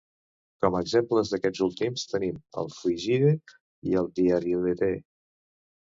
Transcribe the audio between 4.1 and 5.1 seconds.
diariletè.